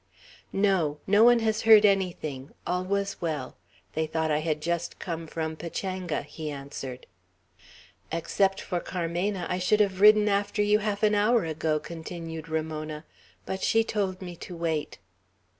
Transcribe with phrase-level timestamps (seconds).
[0.51, 0.97] "No!
[1.05, 2.55] No one has heard anything.
[2.65, 3.55] All was well.
[3.93, 7.05] They thought I had just come from Pachanga," he answered.
[8.11, 13.05] "Except for Carmena, I should have ridden after you half an hour ago," continued Ramona.
[13.45, 14.97] "But she told me to wait."